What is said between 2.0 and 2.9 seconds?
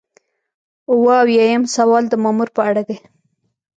د مامور په اړه